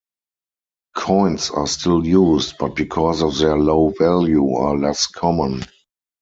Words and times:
Coins 0.97 1.51
are 1.51 1.67
still 1.67 2.03
used, 2.03 2.55
but 2.57 2.75
because 2.75 3.21
of 3.21 3.37
their 3.37 3.55
low 3.55 3.93
value 3.99 4.51
are 4.55 4.75
less 4.75 5.05
common. 5.05 5.61